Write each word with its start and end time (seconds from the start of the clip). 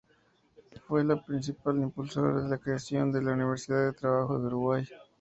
Fue 0.87 1.01
el 1.03 1.21
principal 1.23 1.77
impulsor 1.77 2.41
de 2.41 2.49
la 2.49 2.57
creación 2.57 3.11
de 3.11 3.21
la 3.21 3.33
Universidad 3.33 3.85
del 3.85 3.95
Trabajo 3.95 4.39
del 4.39 4.47
Uruguay. 4.47 4.83